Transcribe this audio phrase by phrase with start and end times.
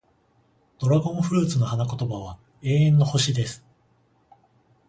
[0.79, 3.63] ドラゴンフルーツの花言葉は、永遠の星、です。